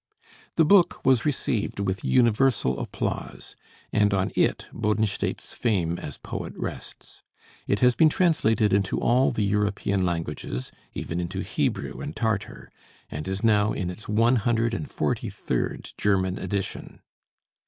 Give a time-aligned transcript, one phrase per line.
[0.55, 3.55] The book was received with universal applause,
[3.93, 7.21] and on it Bodenstedt's fame as poet rests.
[7.67, 12.71] It has been translated into all the European languages, even into Hebrew and Tartar,
[13.11, 17.01] and is now in its one hundred and forty third German edition.